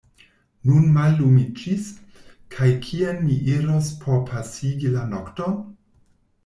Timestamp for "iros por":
3.59-4.21